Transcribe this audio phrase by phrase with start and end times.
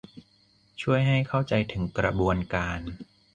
[0.81, 2.79] ช่วยให้เข้าใจถึงกระบวนการ